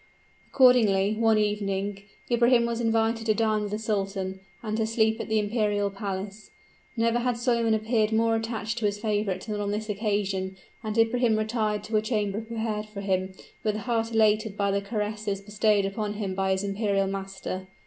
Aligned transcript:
Accordingly, 0.47 1.13
one 1.13 1.37
evening, 1.37 2.01
Ibrahim 2.31 2.65
was 2.65 2.81
invited 2.81 3.27
to 3.27 3.35
dine 3.35 3.61
with 3.61 3.69
the 3.69 3.77
sultan, 3.77 4.39
and 4.63 4.75
to 4.77 4.87
sleep 4.87 5.21
at 5.21 5.29
the 5.29 5.37
imperial 5.37 5.91
palace. 5.91 6.49
Never 6.97 7.19
had 7.19 7.37
Solyman 7.37 7.75
appeared 7.75 8.11
more 8.11 8.35
attached 8.35 8.79
to 8.79 8.87
his 8.87 8.97
favorite 8.97 9.41
than 9.41 9.61
on 9.61 9.69
this 9.69 9.89
occasion 9.89 10.57
and 10.81 10.97
Ibrahim 10.97 11.35
retired 11.37 11.83
to 11.83 11.97
a 11.97 12.01
chamber 12.01 12.41
prepared 12.41 12.87
for 12.87 13.01
him, 13.01 13.33
with 13.63 13.75
a 13.75 13.79
heart 13.81 14.11
elated 14.11 14.57
by 14.57 14.71
the 14.71 14.81
caresses 14.81 15.39
bestowed 15.39 15.85
upon 15.85 16.13
him 16.13 16.33
by 16.33 16.49
his 16.49 16.63
imperial 16.63 17.05
master. 17.05 17.67